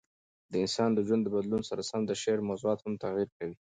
[0.51, 3.55] د انسان د ژوند د بدلون سره سم د شعر موضوعات هم تغیر کوي.